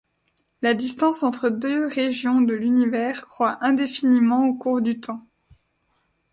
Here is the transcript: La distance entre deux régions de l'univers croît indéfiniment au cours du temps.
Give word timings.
La 0.63 0.73
distance 0.73 1.21
entre 1.21 1.49
deux 1.51 1.85
régions 1.85 2.41
de 2.41 2.55
l'univers 2.55 3.21
croît 3.27 3.59
indéfiniment 3.63 4.47
au 4.47 4.55
cours 4.55 4.81
du 4.81 4.99
temps. 4.99 5.27